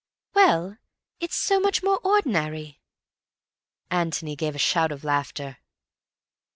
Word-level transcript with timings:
"Well, 0.33 0.79
it's 1.19 1.35
so 1.35 1.59
much 1.59 1.83
more 1.83 1.99
ordinary." 2.03 2.81
Antony 3.91 4.35
gave 4.35 4.55
a 4.55 4.57
shout 4.57 4.91
of 4.91 5.03
laughter. 5.03 5.59